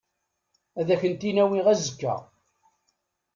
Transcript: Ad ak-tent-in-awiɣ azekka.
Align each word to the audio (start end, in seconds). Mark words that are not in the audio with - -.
Ad 0.79 0.87
ak-tent-in-awiɣ 0.93 1.65
azekka. 1.73 2.15